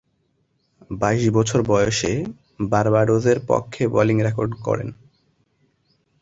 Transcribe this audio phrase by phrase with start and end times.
[0.91, 2.11] বাইশ বছর বয়সে
[2.71, 4.89] বার্বাডোসের পক্ষে বোলিং রেকর্ড গড়েন।